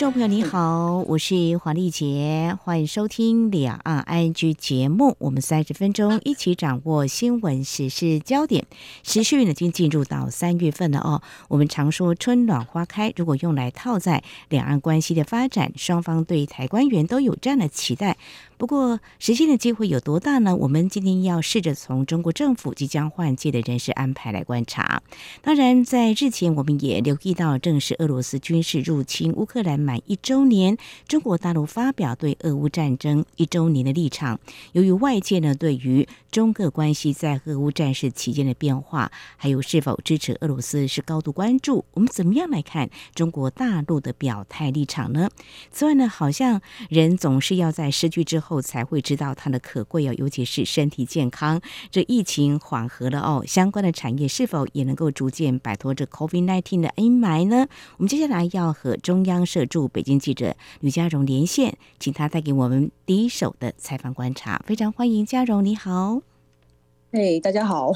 [0.00, 5.14] 众朋友你好，我是黄丽杰，欢迎收听两岸 ING 节目。
[5.18, 8.64] 我们三十分钟一起掌握新闻时事焦点。
[9.02, 11.20] 时序呢，已经进入到三月份了哦。
[11.48, 18.16] 我们常说春暖花开，如果用来套在两岸关系的发展，双方对台官员都有这样的期待。
[18.60, 20.54] 不过，实现的机会有多大呢？
[20.54, 25.02] 我们今天要试着从中国政府即将换届的人事安排来观察。
[25.40, 30.76] 当然，在日前我们也留意到，正是俄罗斯军事入侵乌克兰满一周年，
[31.08, 34.38] 中国大陆发表对俄乌战争一周年的立场。
[34.72, 41.86] 由于外界呢对于中俄关系在俄乌战事期间的变化，还有是否支持俄罗斯是高度关注。
[41.94, 45.30] 我们怎么样来看中国大陆的表态立场呢？
[45.72, 48.49] 此外呢，好像人总是要在失去之后。
[48.50, 51.60] 后才会知道它的可贵哦，尤其是身体健康。
[51.92, 57.68] 这疫情缓和了哦，相关的产业是否也能够逐渐摆脱这 COVID-19 的阴霾呢？
[57.98, 64.60] 我们接下来要和中央社驻北京记者吕家荣连线，请他带给我们第一手的采访观察。
[64.66, 66.29] 非常欢迎家荣，你好。
[67.12, 67.92] 嘿，hey, 大家好，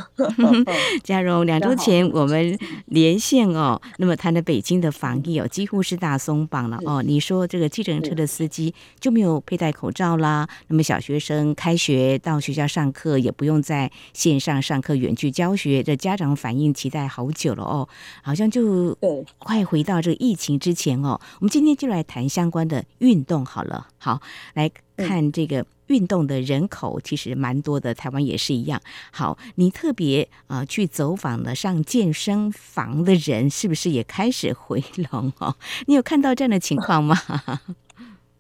[1.04, 1.46] 嘉荣。
[1.46, 7.00] 两周前我们连线哦，那么谈的北京的防疫哦，几乎是大松绑了哦。
[7.00, 17.88] 你说这个计程车的司机就没有佩戴口罩啦，那么小学生开学到学校上课也不用在线上上课，远距教学，这家长反应期待好久了哦，
[18.20, 18.98] 好像就
[19.38, 21.20] 快回到这个疫情之前哦。
[21.38, 24.20] 我们今天就来谈相关的运动好了，好
[24.54, 25.64] 来看这个。
[25.86, 28.80] 运动的人口其实蛮多的，台湾也是一样。
[29.10, 35.56] 好，你特别啊、去走访了上健身房的人，是不是也开始回笼哦？
[35.86, 37.16] 你有看到这样的情况吗？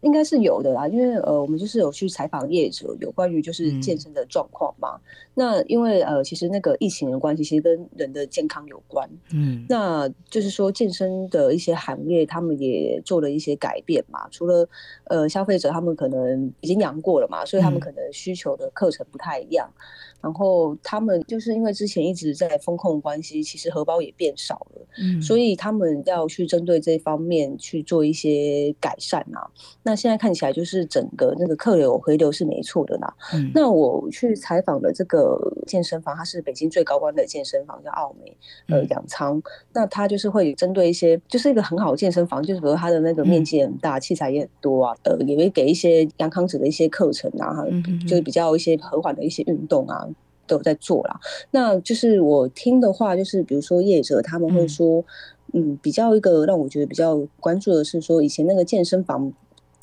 [0.04, 4.94] 应该是有的啦，因为呃，我们就是有去采访业者，有关于就是健身的状况嘛。
[4.96, 5.00] 嗯、
[5.34, 9.08] 那因为呃，其实那个疫情的关系，其实跟人的健康有关。
[9.32, 14.28] 嗯，那就是说健身的一些行业，他们也做了一些改变嘛。
[14.30, 14.68] 除了
[15.04, 19.68] 呃，消费者他们可能已经阳过了嘛，所以他们可能需求的课程不太一样。
[19.76, 19.80] 嗯
[20.24, 29.46] 然后他们就是因为之前一直在风控关系，其实荷包也变少了，嗯，所以他们要去针对这方面去做一些改善啊。
[29.82, 33.14] 那现在看起来就是整个那个客流回流是没错的啦。
[33.34, 38.34] 嗯，那我去采访的这个健身房，它是北京最高端的健身房，叫奥美
[38.68, 39.42] 呃养仓。
[39.74, 50.08] 那它就是会针对一些，就是一个很好的健身房，就是比如它的那个面积很大，嗯、器材也很多啊，呃，也会给一些阳康子的一些课程啊，嗯、哼就是比较一些和缓的一些运动啊。
[50.46, 51.18] 都有在做啦，
[51.50, 55.04] 那就是我听的话，就是比如说业者他们会说，
[55.52, 59.32] 嗯，嗯，比较一个让我觉得比较关注的是说，以前那个健身房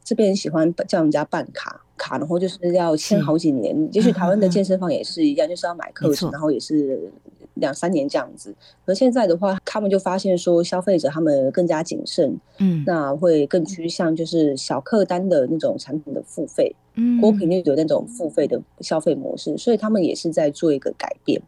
[0.04, 7.12] 这边喜欢叫人家办卡卡，然后就是要签好几年，也许台湾的健身房也是一样，就是要买课程，然后也是。
[7.56, 21.42] 两三年这样子，而现在的话，他们就发现说，消费者他们更加谨慎，嗯，那会更趋向就是小客单的那种产品的付费，嗯，高频率的那种付费的消费模式，所以他们也是在做一个改变。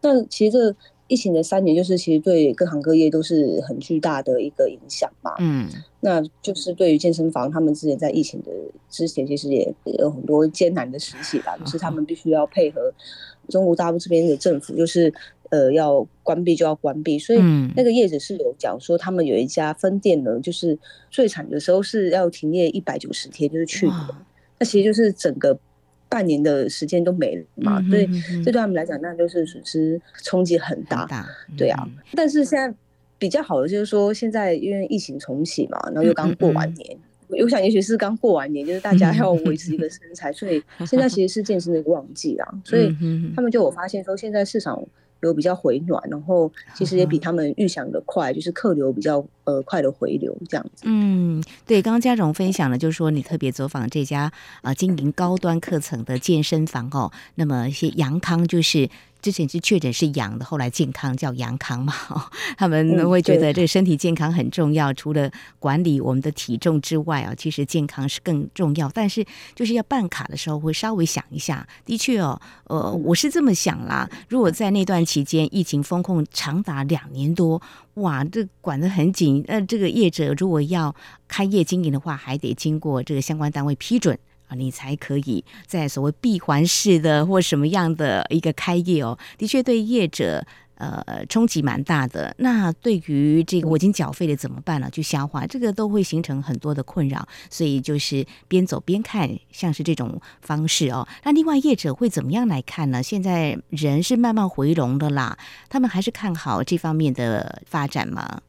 [0.00, 0.74] 那其实这
[1.06, 5.68] 疫情的三年，就是其实对各行各业都是很巨大的一个影响嘛，嗯，
[6.00, 8.50] 那就是对于健身房，他们之前在疫情的
[8.88, 12.90] 之前，其实也有很多艰难的时期吧，就是他们必须要配合
[13.48, 15.12] 中国大陆这边的政府，就是。
[15.52, 17.38] 呃，要关闭就要关闭，所以
[17.76, 20.78] 那个业者是有讲说，他们有一家分店呢，就是
[21.10, 23.94] 最惨的时候是要停业一百九十天，就是去年，
[24.58, 25.58] 那其实就是整个
[26.08, 31.84] 半年的时间都没了嘛，嗯、哼哼所以这对他们来讲，那就是损失冲击很大，很大对啊。
[31.86, 32.74] 嗯、但是现在
[33.18, 36.96] 比较好的就是说，现在因为疫情重启嘛，然后又刚过完年，嗯。
[36.96, 42.88] 嗯我想也许是刚过完年，就是大家要维持一个身材，所以现在其实是健身的一个旺季啊，所以
[43.36, 44.82] 他们就我发现说，现在市场。
[45.28, 50.84] 有比较回暖，然后其实也比他们预想的快，就是客流比较呃快的回流这样子。
[50.84, 54.32] 嗯，对，刚刚嘉荣分享了，就是说你特别走访这家
[54.62, 58.88] 啊经营高端课程的健身房哦，那么一些杨康就是。
[59.22, 61.94] 之前是确诊是阳的，后来健康叫阳康嘛，
[62.58, 64.92] 他们会觉得这个身体健康很重要。
[64.92, 65.30] 嗯、除了
[65.60, 68.90] 管理我们的体重之外啊，其实健康是更重要。
[68.90, 69.24] 但是
[69.54, 71.66] 就是要办卡的时候，会稍微想一下。
[71.84, 74.10] 的确哦，呃，我是这么想啦。
[74.28, 77.62] 如果在那段期间疫情封控长达两年多，
[77.94, 79.44] 哇，这管得很紧。
[79.46, 80.92] 呃，这个业者如果要
[81.28, 84.18] 开业经营的话，还得经过这个相关单位批准。
[84.54, 90.44] 你才可以在所谓闭环式的或什么样的一个开业哦，的确对业者
[90.74, 92.34] 呃冲击蛮大的。
[92.38, 94.88] 那对于这个我已经缴费了怎么办呢？
[94.90, 101.06] 去消化这个都会形成很多的困扰，所以就是边走边看，像是这种方式哦。
[101.24, 103.02] 那另外业者会怎么样来看呢？
[103.02, 105.38] 现在人是慢慢回笼的啦，
[105.68, 108.40] 他们还是看好这方面的发展吗？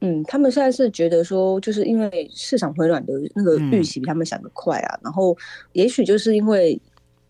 [0.00, 5.36] 嗯，他们现在是觉得说，就是因为市场回暖的那个预期比他们想的快啊，嗯、然后
[5.72, 6.80] 也许就是因为。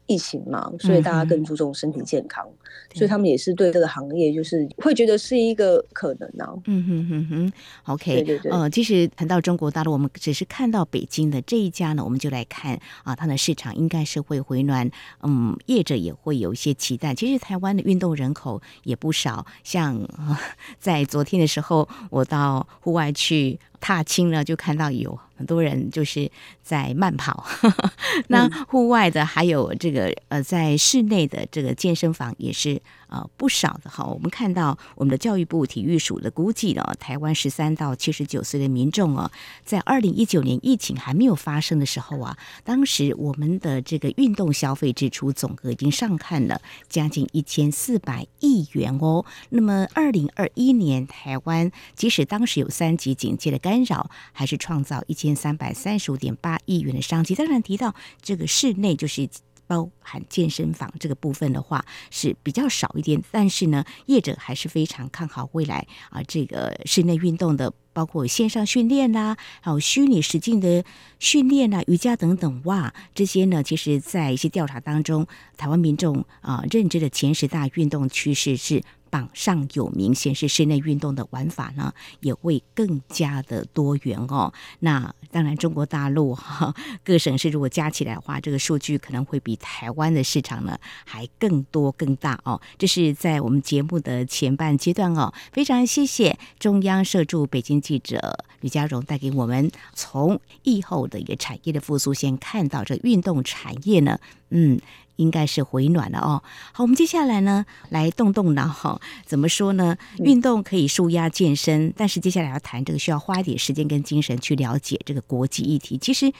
[0.08, 6.54] 疫情嘛，所以大家更注重身体健康，嗯、所以他们也是对这个行业就是会觉得是一个可能呢、啊。
[6.64, 7.52] 嗯哼哼哼
[7.84, 8.50] ，OK，对对对。
[8.50, 14.90] 呃，其实谈到中国大陆，我们只是看到北京的这一家呢，我们就来看啊，它的市场应该是会回暖。
[15.22, 17.14] 嗯，业者也会有一些期待。
[17.14, 20.38] 其实台湾的运动人口也不少，像、呃、
[20.78, 23.60] 在昨天的时候，我到户外去。
[23.80, 26.30] 踏青呢，就看到有很多人就是
[26.62, 27.46] 在慢跑。
[28.28, 32.80] 那户外的还有这个呃，在室内的这个健身房也是。
[33.08, 39.30] 呃，不少的哈，我们看到我们的教育部体育署的估计呢，台湾十三到七十九岁的民众哦，
[39.64, 49.24] 在二零一九年疫情还没有发生的时候啊，当时我们的这个运动消费支出总额已经上看了将近一千四百亿元哦。
[49.48, 57.34] 那么二零二一年台湾即使当时有三级警戒的干扰，还是创造一千三百三十五点八亿元的商机。
[57.34, 59.28] 当然提到这个室内就是。
[59.68, 70.84] 包含健身房这个部分的话是比较少一点，但是呢，业者还是非常看好未来啊，这个室内运动的，包括线上训练啦，还有虚拟实境的
[71.20, 75.26] 训练啦，瑜伽等等，哇，这些呢，其实在一些调查当中，
[75.56, 78.82] 台湾民众啊认知的前十大运动趋势是。
[79.10, 84.52] 榜上有名，显示室内运动的玩法呢也会更加的多元哦。
[84.80, 86.74] 那当然，中国大陆哈
[87.04, 92.60] 各省市如果加起来的话，这个数据可能会比台湾的市场呢还更多更大哦。
[92.78, 95.32] 这是在我们节目的前半阶段哦。
[95.52, 104.18] 非常谢谢中央社驻北京记者吕佳荣带给我们从疫后的一个产业的复苏，先看到这运动产业呢，
[104.50, 104.80] 嗯。
[105.18, 106.42] 应该是回暖了哦。
[106.72, 109.00] 好，我们接下来呢，来动动脑哈。
[109.26, 109.96] 怎么说呢？
[110.18, 115.98] 运动可以舒压健身，但是接下来要谈这个，需要花一点时间跟精神去了解这个国际议题。
[115.98, 116.32] 其实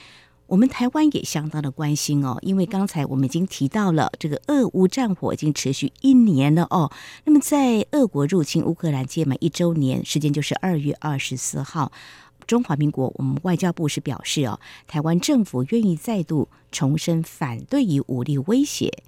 [0.47, 6.91] 我们台湾也相当的关心哦，因为刚才我们已经提到了，这个俄乌战火已经持续一年了哦。
[7.25, 11.91] 那么在俄国入侵乌克兰届满一周年，时间就是二月二十四号。
[12.49, 19.03] 中华民国，我们外交部是表示哦，台湾政府愿意再度重申反对以武力威胁。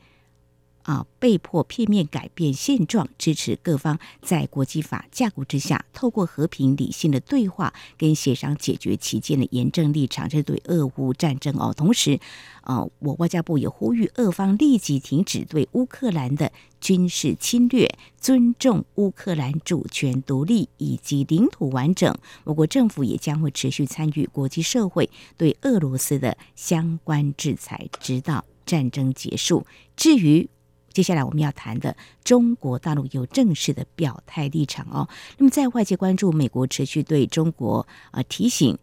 [0.83, 11.73] 啊，被迫片面改变现状，支持各方在国际法架构之下，透过和平理性的对话跟协商解决其间的严正立场，这是对俄乌战争哦。
[11.73, 12.19] 同时，
[12.63, 17.87] 呃，我外交部也呼吁俄方立即停止对乌克兰的军事侵略，
[18.19, 22.15] 尊重乌克兰主权独立以及领土完整。
[22.43, 29.65] 我国政府也将会持续参与国际社会对俄罗斯的相关制裁，直到战争结束。
[29.95, 30.49] 至于
[30.93, 35.07] 接下来我们要谈的，中国大陆有正式的表态立场哦。
[35.37, 38.77] 那么，在外界关注美国持续对中国啊、呃、提醒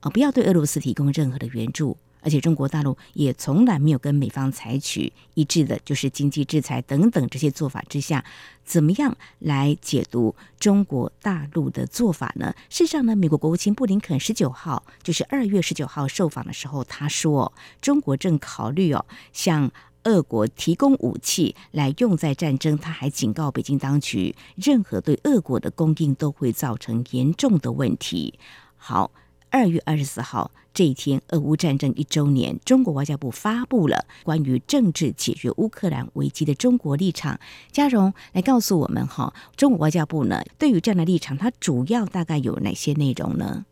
[0.00, 8.24] 啊、不要对俄罗斯提供任何的援助，而且中国大陆也从来没有跟美方采取一致的，就是经济制裁等等这些做法之下，
[8.64, 12.54] 怎么样来解读中国大陆的做法呢？
[12.70, 19.72] 事实上呢，美国国务卿布林肯十九号，就是二月十九号受访的时候，他说中国正考虑哦，像。
[20.04, 28.38] 俄国提供武器来用在战争，他还警告北京当局，任何对俄国的供应都会造成严重的问题。
[28.76, 29.10] 好，
[29.50, 37.38] 二月二十四号这一天，俄乌战争一周年，中国外交部发布了关于政治解决乌克兰危机的中国立场。
[37.72, 43.66] 嘉荣来告诉我们哈，中国外交部呢对于这样的立场，它主要大概有哪些内容呢？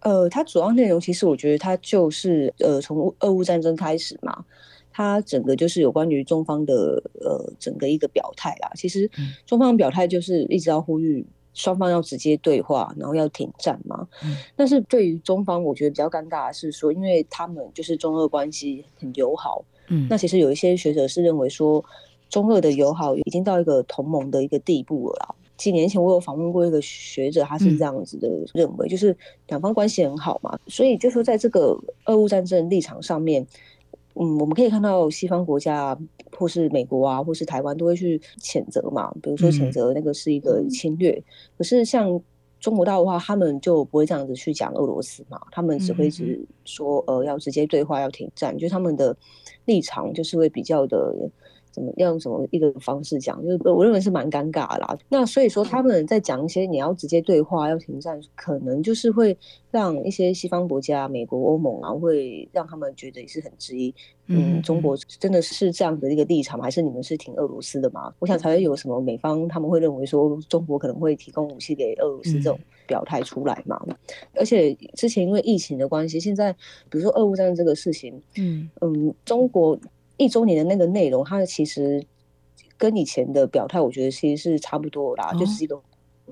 [0.00, 4.44] 呃，它主要内容其实我觉得它就是呃，从俄乌战争开始嘛。
[4.96, 8.70] 它整个就是有关于中方的呃整个一个表态啦。
[8.76, 9.10] 其实
[9.44, 14.06] 中方表态就是一直要呼吁双方要直接对话，然后要停战嘛。
[14.24, 14.36] 嗯。
[14.54, 19.64] 但是对于中方，我觉得比较尴尬的是说，因为他们就是中俄关系很友好。
[19.88, 20.06] 嗯。
[20.08, 21.84] 那其实有一些学者是认为说，
[22.30, 25.34] 中俄的友好已经到一个同盟的一个地步了啦。
[25.56, 29.16] 几年前我有访问过一个学者，他是这样子的认为，就是
[29.48, 33.44] 两方关系很好嘛，所以就说在这个俄乌战争立场上面。
[34.14, 35.98] 嗯，我们可以看到西方国家，
[36.36, 39.12] 或是美国啊，或是台湾，都会去谴责嘛。
[39.22, 41.10] 比如说谴责那个是一个侵略。
[41.12, 41.24] 嗯、
[41.58, 42.20] 可是像
[42.60, 49.16] 中国大陆的话，他们就不会这样子去讲俄罗斯嘛，他们只会是说，呃，要直接对话，要停战，就他们的
[49.64, 51.12] 立场就是会比较的
[51.74, 54.96] 怎么要用什么一个方式讲，就是我认为是蛮尴尬的啦。
[55.08, 59.36] 那所以说他们在讲一些你要直接对话要停战，可能就是会
[59.72, 63.92] 让一些西方国家、美国、欧盟啊，会让他们觉得也是很质疑。
[64.26, 66.64] 嗯，中国真的是这样的一个立场吗？
[66.64, 68.14] 还是你们是挺俄罗斯的吗？
[68.20, 73.84] 我想才会有什么美方他们会认为说中国可能会提供武器给俄罗斯这种表态出来嘛？
[74.36, 76.52] 而且之前因为疫情的关系，现在
[76.88, 79.76] 比如说俄乌战争这个事情，嗯嗯，中国。
[80.16, 82.04] 一周年的那个内容，它其实
[82.78, 85.80] 跟以前的表态，我觉得其实是差不多啦，哦、就是一个、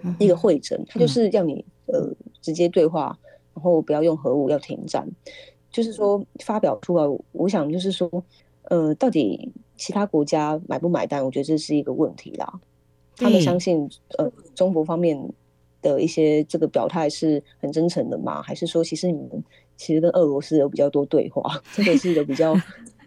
[0.02, 2.08] 嗯、一个会诊，它就是要你呃
[2.40, 3.18] 直接对话，
[3.54, 5.08] 然后不要用核武，要停战，
[5.70, 8.08] 就是说发表出来，我想就是说，
[8.64, 11.24] 呃，到底其他国家买不买单？
[11.24, 12.60] 我觉得这是一个问题啦。
[13.16, 15.20] 他们相信呃中国方面
[15.80, 18.40] 的一些这个表态是很真诚的吗？
[18.42, 19.44] 还是说其实你们
[19.76, 21.60] 其实跟俄罗斯有比较多对话？
[21.74, 22.54] 这个是一个比较。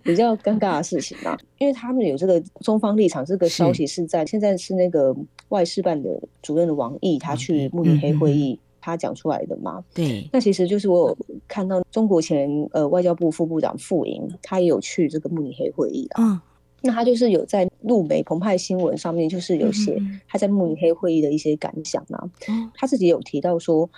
[0.05, 5.13] 比较尴尬的事情嘛，因为他们有这个中方立场，这个消息是在现在是那个
[5.49, 9.83] 外事办的主任的王毅，他去慕尼黑会议，他讲出来的嘛。
[9.95, 16.23] 对，那其实就是我有看到中国前呃外交部副部长傅莹，他也有去这个慕尼黑会议啊。
[16.23, 16.41] 嗯，
[16.83, 22.29] 那他就是有在路媒澎湃新闻上面，就是有写他在慕尼黑会议的一些感想啊。
[22.75, 23.89] 他自己有提到说。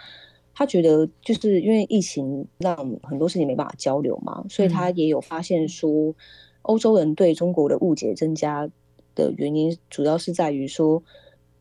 [0.60, 6.16] 他觉得就是因为疫情让很多事情没办法交流嘛，所以他也有发现说，
[6.64, 8.68] 欧洲人对中国的误解增加
[9.14, 11.04] 的原因，主要是在于说，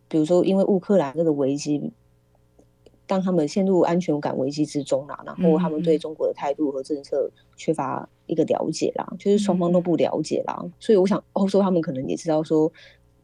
[0.08, 1.92] 比如说因为乌克兰这个危机，
[3.06, 12.72] 当他们陷入安全感危机之中啦，然后他们对中国的态度和政策缺乏一个了解啦，就是双方都不了解啦，所以我想欧洲他们可能也知道说。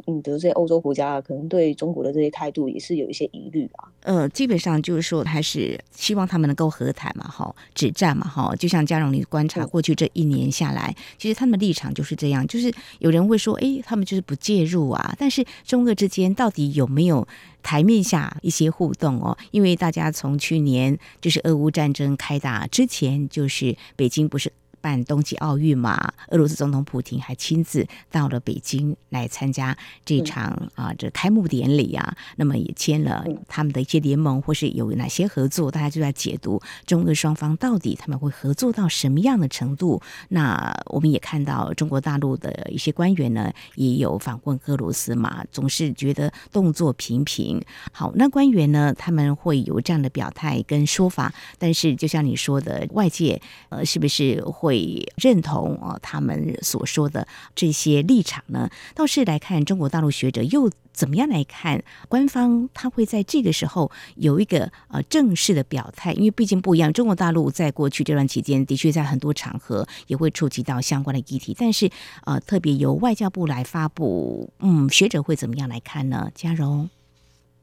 [0.06, 3.88] 嗯，比如这些欧洲国家可能对中国的这些态度也是有一些疑虑啊。
[4.02, 8.54] 呃，基本上就是说，还是希望他们能够和谈嘛，哈，止战嘛，哈。
[8.56, 15.14] 就像佳荣，你观察过去这一年下来，嗯、其实他们的立场就是这样，就是有人会说，哎，他们就是不介入啊。
[15.18, 17.26] 但是中俄之间到底有没有
[17.62, 19.36] 台面下一些互动哦？
[19.50, 24.52] 因为大家从去年就是俄乌战争开打之前，就是北京不是。
[24.82, 29.74] 办冬季奥运嘛，俄罗斯总统普京还亲自到了北京来参加
[30.04, 40.02] 这场啊这开幕典礼啊，那么也签了他们的一些联盟或是有哪些合作，大家就在解读中俄双方到底他们会合作到什么样的程度。
[40.30, 47.62] 那我们也看到中国大陆的一些官员呢，也有访问俄罗斯嘛，总是觉得动作频频。
[47.92, 54.71] 好，那官员呢，他们会有这样的表态跟说法，但是就像你说的，外界呃是不是会？
[54.72, 58.70] 会认同啊，他们所说的这些立场呢？
[58.94, 62.70] 倒是来看中国大陆学者又怎么样来看官方？
[62.72, 66.90] 他会在这个时候有一个呃正式的表态，因为毕竟不一样。
[66.90, 71.90] 中国大陆在过去这段期间，的确在很多场合也会触及到相关的议题，但是
[72.24, 76.30] 呃，特别由外交部来发布，嗯，学者会怎么样来看呢？
[76.34, 76.88] 嘉荣。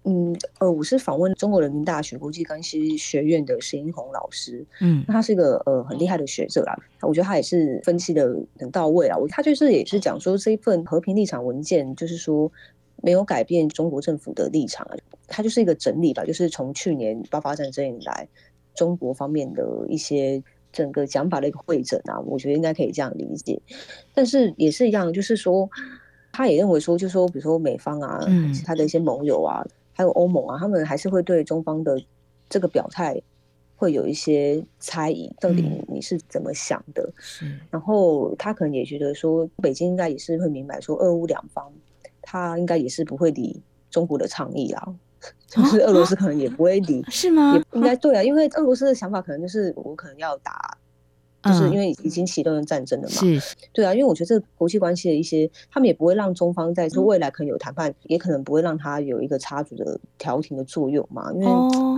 [0.06, 9.18] 嗯，呃，我是访问中国人民大学国际关系学院的石英红老师，嗯，那他是一个呃很厉害的学者啦，我觉得他也是分析的很到位啊。
[9.18, 12.50] 我他就是也是讲说这一份和平立场文件，就是说
[13.04, 14.96] 没有改变中国政府的立场啊，
[15.28, 18.28] 他就是一个整理吧，就是从去年爆发战争以来，
[18.76, 20.42] 中国方面的一些
[20.72, 23.62] 整个讲法的一个会诊啊，我觉得应该可以这样理解。
[24.14, 25.70] 但是也是一样，就是说
[26.32, 28.22] 他也认为说，就是说比如说美方啊，
[28.54, 29.62] 其，他的一些盟友啊。
[30.00, 32.02] 还有欧盟啊，他们还是会对中方的
[32.48, 33.22] 这个表态
[33.76, 37.04] 会有一些猜疑，到底你是怎么想的？
[37.44, 41.70] 嗯、然后他可能也觉得说，北京应该也是会明白说，俄乌两方
[42.22, 44.88] 他应该也是不会理中国的倡议啊，
[45.48, 47.58] 就是俄罗斯可能也不会理，是吗？
[47.58, 50.78] 也应该对啊，因为俄罗斯的想法可能就是我可能要打。
[51.44, 61.46] 就是因为已经启动了战争了嘛，嗯、是，对啊，因为我觉得这个国际关系的一些，他们也不会让中方在说未来可能有谈判，嗯、也可能不会让他有一个插足的调停的作用嘛，因为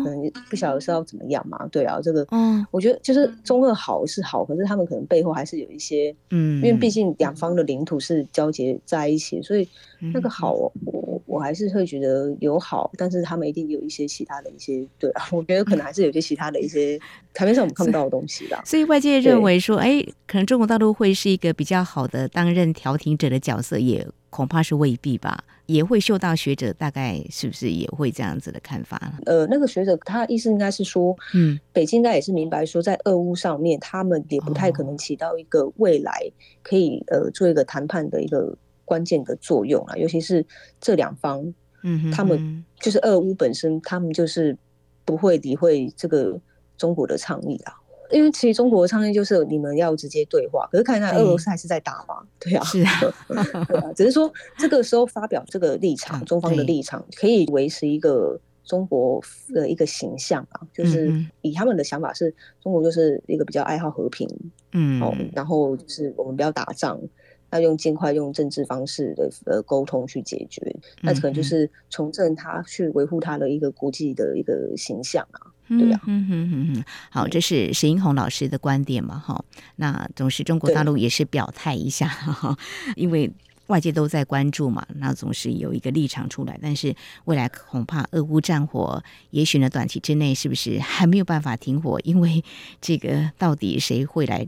[0.04, 9.68] 可能不晓得是要怎么样嘛，对啊，这个，嗯，我觉得就是中俄好是好，可是他们可能背后还是有一些，嗯，因为毕竟两方的领土是交接在一起，所以
[10.14, 10.72] 那个好，我
[11.32, 17.00] 我还是会觉得有好，但是他们一定有一些其他的一些，对啊，我觉得可能还是有些其他的一些
[17.34, 19.32] 台面上我们看不到的东西的，所以外界认。
[19.32, 25.42] 认为说，哎，可能中国大陆会是一个比较好的担任调停者的角色，也恐怕是未必吧。
[25.68, 29.00] 也会受到学者大概是不是也会这样子的看法？
[29.26, 36.12] 呃，那个学者他的意思应该是说，嗯，北京应该也是明白说，在俄乌上面，他们也不太可能起到一个未来
[36.62, 38.54] 可以呃做一个谈判的一个
[38.92, 39.96] 关键的作用啊。
[39.96, 40.46] 尤其是
[40.82, 44.58] 这两方，嗯，他们就是俄乌本身，他们就是
[45.06, 46.38] 不会理会这个
[46.78, 47.72] 中国的倡议啊。
[48.12, 52.92] 因为其实中国的倡议就是你们要直接对话，可是看看俄罗斯还是在打嘛，对啊，是啊，
[53.70, 61.10] 对啊，只是说这个时候发表这个立场，中方的立场可以维持一个中国的一个形象啊，就是
[61.42, 64.28] 以他们的想法是中国就是一个比较爱好和平，
[64.74, 67.00] 嗯，哦，然后就是我们不要打仗。
[67.52, 79.44] 要用尽快用政治方式的呃沟通去解决，那可能就是重振他去维护他的一个国际的一个形象啊，对呀、啊，嗯嗯嗯嗯，好，这是石英红老师的观点嘛，哈，
[79.76, 82.58] 那总是中国大陆也是表态一下，哈，
[82.96, 83.30] 因为
[83.68, 92.00] 外界都在关注嘛，那总是有一个立场出来，但是未来恐怕俄乌战火，也许呢短期之内是不是还没有办法停火？
[92.04, 92.44] 因为
[92.80, 94.48] 这个到底谁会来？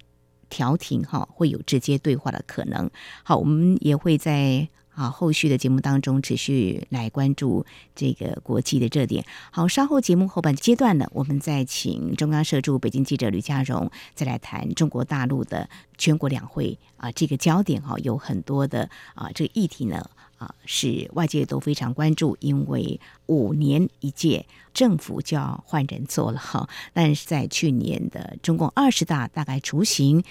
[0.54, 2.88] 调停哈，会有直接对话的可能。
[3.24, 9.26] 好，我们也会在啊后续的节目当中持续来关注这个国际的热点。
[9.50, 15.68] 好，稍后节目后半阶段呢，我们再请中央社驻北京记者吕佳荣再来谈中国大陆的
[15.98, 20.08] 全国两会啊这个焦点哈，有很多的啊这个议题呢。
[20.44, 26.68] 啊，是外界都非常关注，因为五年一届政府就要换人做了哈。
[26.92, 30.24] 但是在去年的中共二十大大概雏形，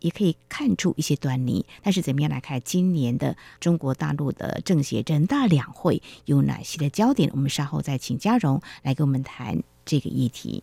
[0.00, 1.64] 也可以看出一些端倪。
[1.82, 7.30] 但是怎么样来看今年的中国大陆的政协人大两会有哪些的焦点？
[7.32, 10.62] 我们稍后再请嘉荣来跟我们谈这个议题。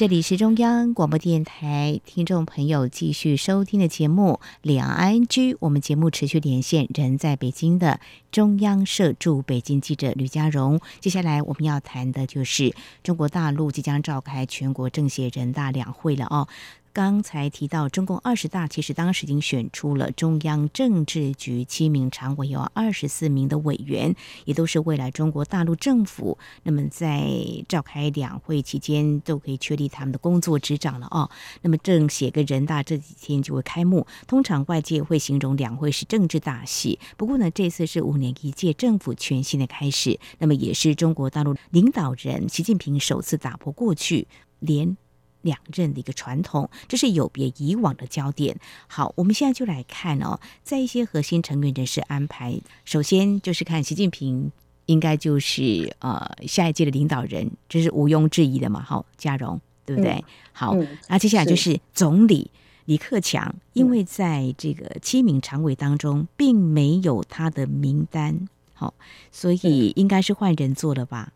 [0.00, 5.52] 这里是中央广播电台，听众朋友继续收听的节目《两岸居》。
[5.60, 8.00] 我们节目持续连线人在北京的
[8.32, 10.80] 中央社驻北京记者吕佳荣。
[11.00, 16.48] 接下来我们要谈的就是中国大陆即将召开全国政协人大两会了哦。
[16.92, 26.36] 刚才提到中共二十大，其实当时已经选出了中央政治局七名常委，有二十四名的委员，也都是未来中国大陆政府。
[26.64, 27.30] 那么在
[27.68, 31.30] 召开两会期间，都可以确立他们的工作职掌了哦。
[31.62, 36.98] 那么政协跟人大这几天就会开幕，通常外界会形容两会是政治大戏。
[37.16, 44.26] 不过呢，这次是五年一届政府全新的开始，那么也是中国大陆领导人习近平首次打破过去
[44.58, 44.96] 连。
[45.42, 48.58] 两任的一个传统，这是有别以往的焦点。
[48.86, 54.50] 好，我们现在就来看哦，在一些核心成员人士安排，首先就是看习近平
[54.86, 58.82] 应该就是呃下一届的领导人，这是毋庸置疑的嘛。
[58.82, 60.12] 好，佳蓉对不对？
[60.12, 60.74] 嗯、好，
[61.08, 62.50] 那、嗯、接下来就是总理
[62.86, 68.94] 李克强，因为在这个七名常委当中并没有他的名单，好，
[69.30, 71.32] 所以应该是换人做了吧。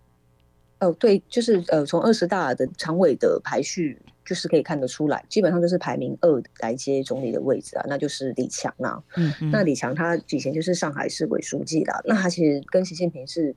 [0.85, 9.03] 哦，对，就是呃，从二十大的常委的排序，就是可以看得出来，基本上就是排名二来接总理的位置啊，那就是李强啊。
[9.17, 13.55] 嗯，嗯，那李强他以前就是上海市委书记啦，那他其实跟习近平是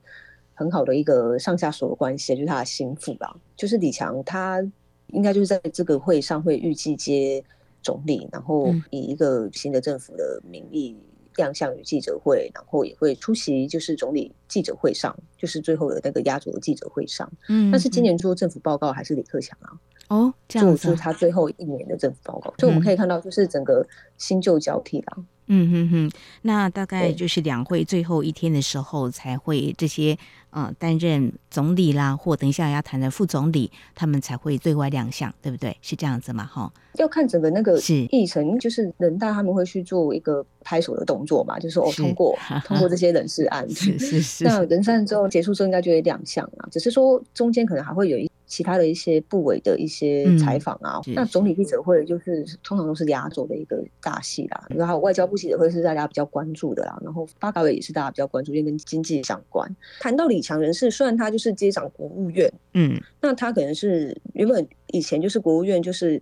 [0.54, 3.36] 很好的一个上下属的关系，就是他的心腹啦。
[3.56, 4.60] 就是李强他
[5.08, 7.42] 应该就是在这个会上会预计接
[7.82, 10.96] 总理，然后以一个新的政府的名义。
[11.38, 17.32] 亮相于记者会，然后也会出席，就是总理记者会上，就是最后的那个压轴的记者会上。
[17.48, 19.72] 嗯，但是今年做政府报告还是李克强啊。
[20.08, 25.18] 哦，这样子，做出他最后一年的政府报告，所以我们可以看到，就是整个新旧交替啦。
[25.50, 26.10] 嗯哼哼，
[26.42, 30.14] 那大概就是两会最后一天的时候，才会这些
[30.50, 35.74] 呃担任总理啦，或等一下要谈的副总理，他们才会对外亮相，对不对？
[35.80, 36.44] 是这样子嘛？
[36.44, 44.44] 哈，要看整个那个议程，就是人大他们会去做一个拍手的动作嘛，就是说哦通过通过这些人事案，是是是。
[44.48, 48.27] 那人事案之后结束之后，应该就会亮相啊，只是说中间可能还会有一。
[48.48, 54.66] 其他的一些部委的一些采访啊，嗯、那总理记者会就是通常都是压轴的一个大戏啦。
[54.70, 56.98] 然后外交部记者会是大家比较关注的啦。
[57.04, 59.70] 然后发改委也是大家比较关注，因为跟经济相关。
[60.00, 66.18] 谈到李强人士，虽然他就是接掌国务院，嗯，那他可能是原本以前就是国务院就是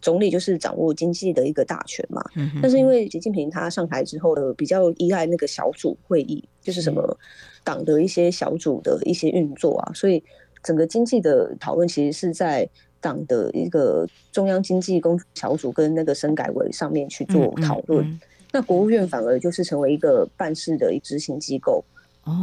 [0.00, 2.20] 总理就是掌握经济的一个大权嘛。
[2.34, 7.16] 嗯、哼但是因为习近平他上台之后的比较依赖那个小组会议，就是什么
[7.62, 10.20] 党的一些小组的一些运作啊，所以。
[10.62, 12.68] 整个经济的讨论其实是在
[13.00, 18.08] 党的一个中央经济工作小组跟那个深改委上面去做讨论，嗯。
[18.08, 18.20] 嗯嗯、
[18.52, 21.82] 那国务院反而就是成为一个办事的执行机构，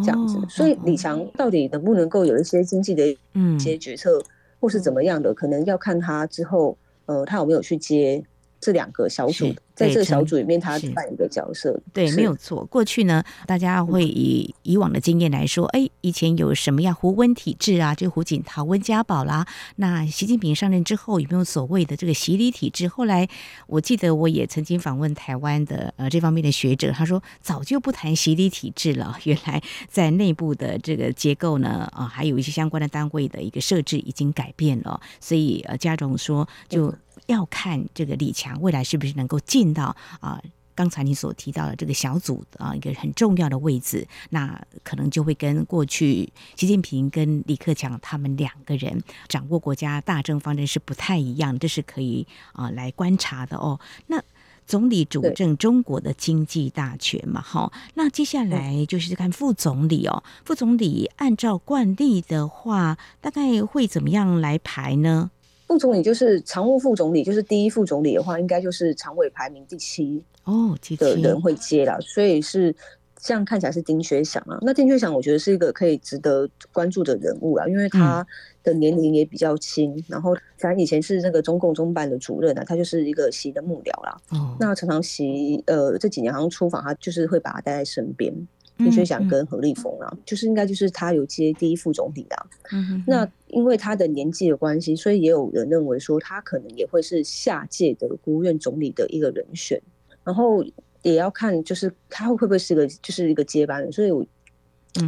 [0.03, 0.38] 这样子。
[0.38, 4.19] 哦、所以李强到底能不能够有一些经济的一些决策，
[4.60, 6.75] 或是怎么样的，嗯、可能要看他之后
[7.06, 8.23] 呃，他有没有去接
[8.67, 9.56] 这两个小组？
[9.73, 12.65] 在这个小组里面，他扮演一个角色，对，没有错。
[12.65, 17.95] 过去呢，大家会以以往的经验来说，哎，以前有什么样胡温体制啊？
[17.95, 19.47] 就胡锦涛、温家宝啦。
[19.77, 22.89] 那习近平上任之后，有没有所谓的这个习礼体制？
[22.89, 23.30] 后来
[23.67, 29.17] 我记得我也曾经访问台湾的呃这方面的学者，他说早就不谈习礼体制了。
[29.23, 34.99] 原来在内部的这个结构呢，啊，还有一些相关的单位的一个设置已经改变了。
[35.21, 36.91] 所以呃，家荣说就
[37.27, 39.67] 要看这个李强未来是不是能够进。
[39.77, 40.41] 到啊，
[40.73, 53.79] 刚才你所提到的这个小组啊，一个很重要的位置，那可能就会跟过去习近平跟李克强他们两个人掌握国家大政方针是不太一样，这是可以啊来观察的哦。
[54.07, 54.19] 那
[54.65, 65.29] 总理主政中国的经济大权嘛，好，那接下来就是看副总理哦，副总理按照惯例的话，大概会怎么样来排呢？
[65.67, 72.73] 副总理就是常务副总理，就是第一副总理的话，应该就是常委排名第七哦的人会接了，所以是
[73.17, 74.58] 这样看起来是丁薛祥啊。
[74.62, 78.25] 那丁薛祥我觉得是一个可以值得关注的人物啊，因为他
[78.63, 84.17] 的年龄也比较轻，嗯、然后咱以前是那个中共中办的主任啊，他就是一个习的幕僚啦。
[84.30, 88.34] 哦，那常常习呃这几年好像出访，他就是会把他带在身边。
[88.77, 92.45] 丁薛祥跟何立峰啊，嗯嗯、就是应该就是他有接第一副总理的、啊。
[92.71, 99.81] 嗯哼哼，那因为他的年纪的关系，所以也有人认为说他可能也会是下届的国务院总理的一个人选。
[100.23, 100.63] 然后
[101.01, 104.25] 也要看就是他会不会是一个就是一个接班人，所以我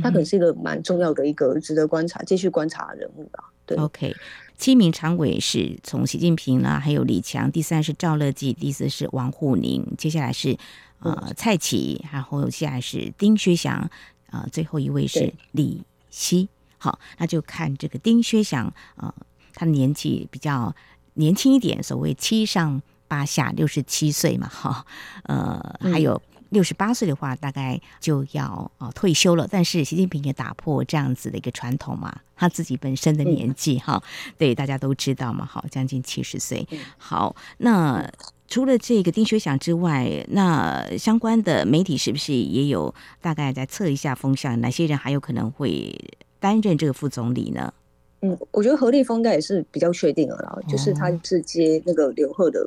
[0.01, 3.51] 他可能是一个蛮重要的一个值得观察、继续观察的人物吧。
[3.65, 4.15] 对，OK，
[4.57, 10.57] 七名常委是从习近平啦，还有李强，第三是赵乐际，第四是王沪宁，接下来是。
[11.01, 13.89] 呃，蔡奇，然后下来是丁薛祥，
[14.31, 16.49] 啊、呃，最后一位是李希。
[16.79, 18.65] 好，那就看这个丁薛祥，
[18.95, 19.13] 啊、呃，
[19.53, 20.75] 他的年纪比较
[21.13, 24.83] 年轻一点，所谓七上八下，六十七岁嘛，哈，
[25.25, 28.45] 呃，还有六十八岁的话，大概就要
[28.79, 29.47] 啊、呃、退休了。
[29.47, 34.01] 但是习近平也打破这样子的一个传统嘛，他自己本身的年纪哈，
[34.39, 36.67] 对，大家都知道嘛，好，将近七十岁。
[36.97, 38.09] 好，那。
[38.51, 44.59] 除了这个丁薛祥之外，那相关的媒体是不是也有大概在测一下风向？
[44.59, 45.95] 哪些人还有可能会
[46.39, 47.73] 担任这个副总理呢？
[48.21, 52.65] 嗯，我觉得何立峰应该也是比较确定了啦，哦、就是他是接那个刘鹤的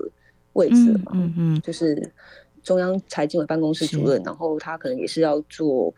[0.54, 2.10] 位置嘛，嗯，嗯，嗯就是
[2.62, 5.92] 中央财经委办公室主任，然后他可能也是要做，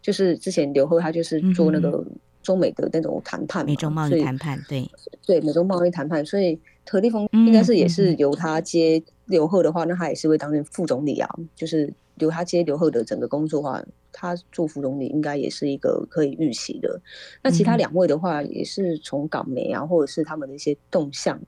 [0.00, 2.04] 就是之前刘鹤他就是做那个
[2.42, 4.88] 中美的那种谈判，美中贸易谈判，对。
[5.26, 9.02] 对，美中贸易谈判，所以何立峰应该是也是由他接。
[9.26, 13.80] 刘鹤的话，那他也是会担任副总理啊，就是由他接刘鹤的整个工作的话，
[14.12, 17.00] 他做副总理应该也是一个可以预期的。
[17.42, 21.40] 那其他两位的话，也是从港媒啊，或者是他们的一些动向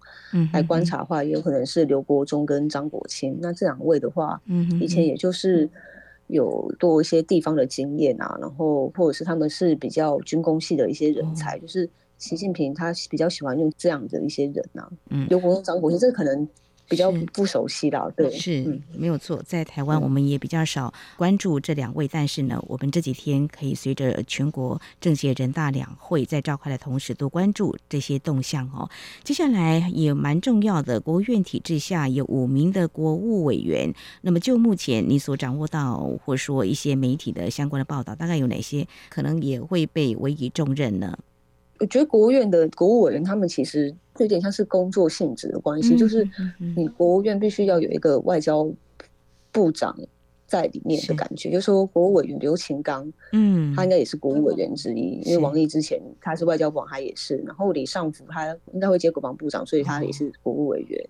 [0.53, 3.39] 来观察的话，也有可能是刘国忠跟张国清。
[3.41, 4.41] 那这两位的话，
[4.81, 5.69] 以前也就是
[6.27, 15.27] 有多一些地方的经验啊，然后或者是他们是比较军工系的一些人才，就是习近平他比较喜欢用这样的一些人呐啊。
[15.29, 16.49] 刘国中、张国清，这个可能。
[16.89, 19.43] 比较不熟悉的，是对，是、嗯、没有错。
[19.47, 28.91] 在台湾，我们也比较少关注这两位，嗯、但是呢，我们这几天可以随着全国政协、人大两会在召开的同时，多关注这些动向哦。
[29.25, 33.91] 接下来也蛮重要的，国务院体制下有五名的国务委员。
[34.21, 41.19] 那么就目前你所掌握到，或者说一些媒体的相关的报道，大概有哪些可能也会被委以重任呢？
[41.79, 43.95] 我觉得国务院的国务委员他们其实。
[44.19, 46.29] 有点像是工作性质的关系，就是
[46.77, 48.71] 你国务院必须要有一个外交
[49.51, 49.99] 部长
[50.47, 51.51] 在里面的感觉。
[51.51, 57.37] 就是说，国务委员刘勤刚，嗯，他应该也是国务委员之一，因为王毅之前他是外交部长，他也是。
[57.47, 61.09] 然后李尚福他应该会接国防部长，所以他也是国务委员。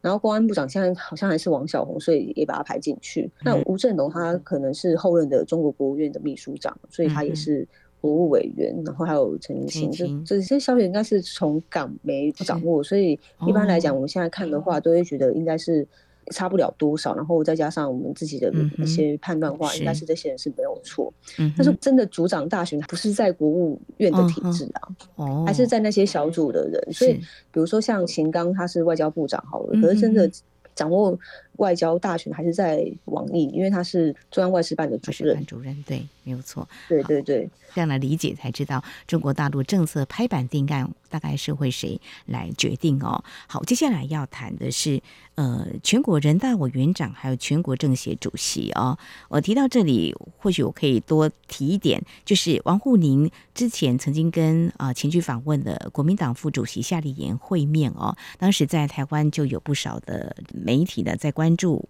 [0.00, 3.30] 然后公安部长现在好像还是王小红，所以也把他排进去。
[3.44, 7.68] 那吴振龙他可能是后任的中国国务院的秘书长，所以他也是。
[8.00, 15.86] 国务委员，然后还有陈清，这这些消息应该是从港媒掌握，所以一般来讲，我们现在看的话，都会觉得应该是
[16.32, 17.14] 差不了多少。
[17.14, 21.12] 然后再加上我们自己的一些判断的话，应该是这些人是没有错。
[21.56, 26.92] 但是真的主掌大权不是在国务院的体制啊，还是在那些小组的人。
[26.92, 27.12] 所以，
[27.52, 30.30] 比如说像秦刚，他是外交部长好了，可是真的
[30.74, 31.18] 掌握
[31.60, 35.44] 外交大权还是在王毅，因为他是中央外事办的主任。
[35.44, 36.66] 主任对，没有错。
[36.88, 43.22] 对对对，这样来理解才知道中国大陆政策拍板定案大概是会谁来决定哦。
[43.46, 45.02] 好，接下来要谈的是
[45.34, 48.98] 呃全国人大委员长还有全国政协主席哦。
[49.28, 61.88] 我提到这里，或许我可以多提一点，就是王沪宁之前曾经跟啊、呃、前去访问的国民党副主席夏立言会面哦，当时在台湾就有不少的媒体呢在关注。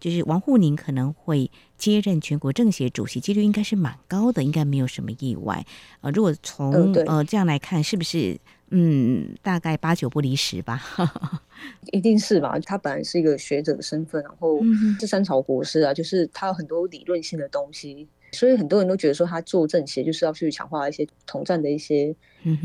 [0.00, 5.64] 就是王沪宁可能会接任全国政协主席，几率应该是蛮高的，应该没有什么意外。
[6.00, 8.36] 呃，如果从呃这样来看，是不是
[8.70, 10.82] 嗯大概八九不离十吧？
[11.92, 12.58] 一定是吧？
[12.64, 14.60] 他本来是一个学者的身份，然后
[14.98, 22.12] 是三朝国师啊，就是他有很多理论性的东西，所以很多人都觉得说他做政协就是要去强化一些统战的一些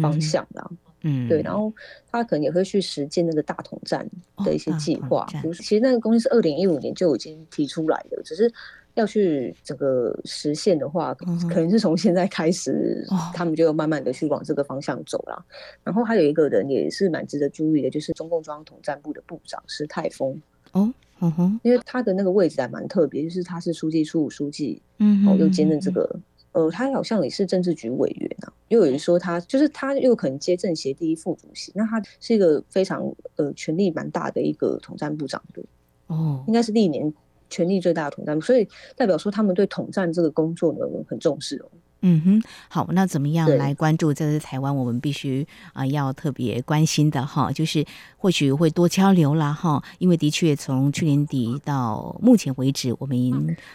[0.01, 0.67] 方向啦。
[0.71, 1.71] 嗯，对，然后
[2.11, 4.05] 他可能也会去实践那个大统战
[4.43, 5.25] 的一些计划。
[5.41, 8.51] 比如，其实那个东西是二零一五年就已经提出来的，只是
[8.95, 15.45] 要去整个实现的话，可能是从现在开始，他们就慢慢的去往这个方向走了。
[15.83, 20.41] 然后还有一个人也是蛮值得注意的，就是中共中央统战部的部长施泰峰。
[20.71, 26.19] 哦，嗯哼，因为他的那个位置还蛮特别，就是他是书记处书记，嗯，然后又兼任这个。
[26.57, 35.61] 呃，他好像也是政治局委员啊，又有人说他就是他又可能接政协第一副主席，那他是一个非常呃权力蛮大的一个统战部长的
[36.07, 37.13] 哦，应该是历年
[37.47, 41.69] 权力最大的统战部，所以代表说他们对统战这个工作呢很重视哦。
[42.01, 44.13] 嗯哼，好，那怎么样来关注？
[44.13, 47.85] 这是台湾，我们必须啊、呃、要特别关心的哈，就是
[48.17, 53.17] 或许会多交流啦哈，因为的确从去年底到目前为止，我们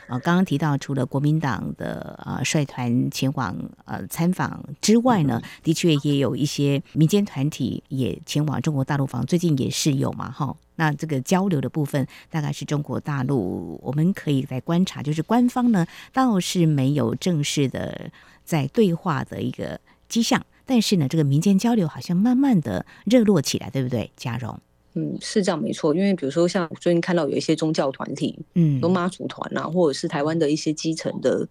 [0.07, 10.55] 啊、呃、刚刚提到，除了国民党的啊、呃、率团前往呃参访之外呢，的确也有一些民间团体也前往中国大陆访，最近也是有嘛哈。
[10.77, 18.11] 那这个交流的部分，大概是中国大陆，我们可以来观察，就是官方呢倒是没有正式的
[18.43, 24.11] 在对话的一个迹象，但是呢，这个民间交流好像慢慢的热络起来，对不对？
[24.17, 24.59] 佳蓉，
[24.95, 31.47] 嗯，是这样没错，因为比如说像最近看到有一些宗教团体，嗯，有妈祖团啊，或者是台湾的一些基层的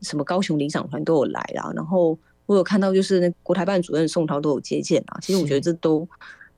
[0.00, 6.08] 什么高雄领长团都有来啊，然后我有看到就是那国台办主任宋涛都有接见啊，其实我觉得这都。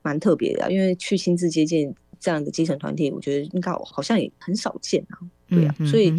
[0.01, 6.13] 蛮特别的、啊，因为去亲自接见这样的基层团体，我觉得应该好像也很少见啊，对啊，嗯、所以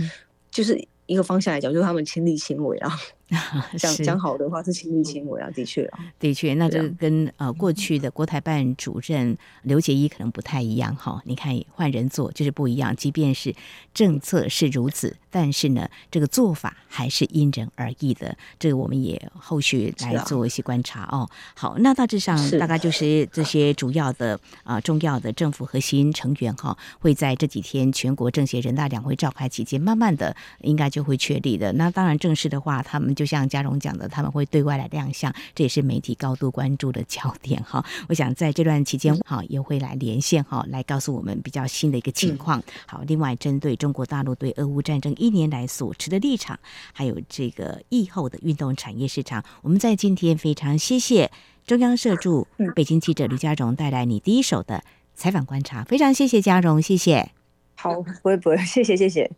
[0.51, 2.90] 就是一个方向来讲，就是他们亲力亲为啊。
[3.79, 11.23] 讲讲好的话是亲力亲为啊，的确啊，的确，那这个跟呃过去的国台办主任刘杰一可能不太一样哈。
[11.25, 13.55] 你看换人做就是不一样，即便是
[13.95, 18.37] 政策是如此，但是呢，这个做法还是因人而异的。
[18.59, 21.31] 这个我们也后续来做一些观察哦。
[21.55, 31.73] 好，那大致上大概就是这些主要的啊、呃、重要的政府核心成员哈，会在这几天全国政协人大两会召开期间，慢慢的应该就会确立的。
[31.75, 33.14] 那当然正式的话，他们。
[33.20, 37.85] 就像嘉荣讲的，他们会对外来亮相，这也是媒体高度关注的焦点哈。
[38.09, 42.62] 我想在这段期间好，也会来连线哈，来告诉我们比较新的一个情况。
[42.87, 46.59] 好，另外针对中国大陆对俄乌战争一年来所持的立场，
[46.94, 51.30] 还有这个疫后的运动产业市场，我们在今天非常谢谢
[51.66, 54.83] 中央社驻北京记者吕嘉荣带来你第一手的
[55.14, 57.33] 采访观察，非常谢谢嘉荣，谢谢。
[57.74, 59.30] 好，不会不会，谢谢谢谢。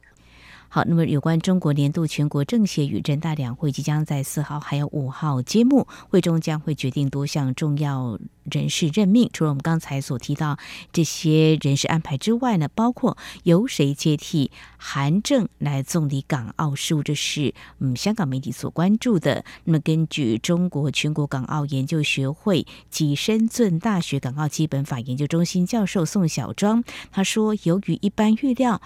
[0.75, 9.29] 好，那么有关中国年度全国政协与人大两会即将在四号还有五号揭幕，会中将会决定多项重要人事任命。
[9.35, 10.57] 除了我们刚才所提到
[10.91, 19.45] 这些人事安排之外呢，包括由谁接替韩正来总理港澳事务，这是嗯香港媒体所关注的。
[19.65, 28.81] 那么根据中国全国港澳研究学会及深圳大学港澳基本法研究中心教授宋小庄他说，由于一般预料。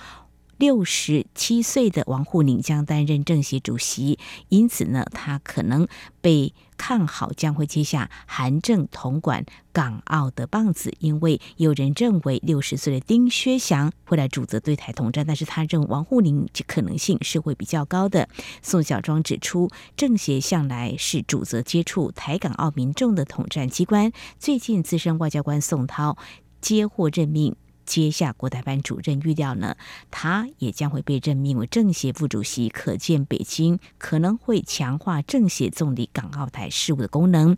[0.58, 5.86] 六十七岁的王沪宁将担任政协主席，因此呢，他可能
[6.20, 10.92] 被看好将会接下韩正统管港澳的棒子。
[10.98, 18.28] 因为有人认为六十岁的丁薛祥会来主责对台统战，但是他认为王沪宁可能性是会比较高的。
[18.62, 26.16] 宋小庄指出，政协向来是主责接触台港澳民众的统战机关，最近资深外交官宋涛
[26.62, 27.54] 接获任命。
[27.86, 29.76] 接下国台办主任预料呢，
[30.10, 37.56] 他也将会被任命为政协副主席，可见北京可能会强化政协总理港澳台事务的功能。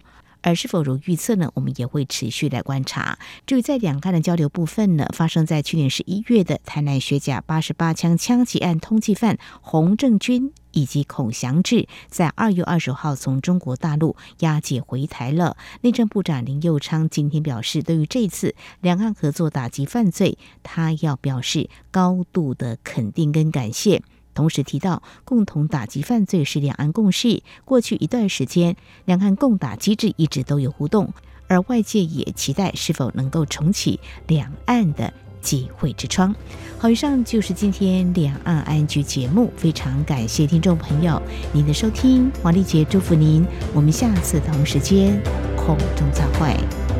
[0.48, 1.50] 而是否如预测呢？
[1.54, 3.18] 我们也会持续来观察。
[3.46, 15.58] 至于在两岸的交流部分呢，发生在去年十一月的台南学甲八十八枪枪击案通缉犯洪正军以及孔祥志，在二月二十号从中国大陆押解回台了。
[15.82, 24.02] 内政部长林右昌今天表示，对于这次两岸合作打击犯罪，他要表示高度的肯定跟感谢。
[24.38, 27.42] 同时提到，共同打击犯罪是两岸共识。
[27.64, 31.12] 过去一段时间，两岸共打机制一直都有互动，
[31.48, 33.98] 而外界也期待是否能够重启
[34.28, 36.32] 两岸的机会之窗。
[36.78, 41.20] 好，以上就是今天两岸安居节目，非常感谢听众朋友
[41.52, 45.20] 您的收听，黄丽杰祝福您，我们下次同时间
[45.56, 46.97] 空中再会。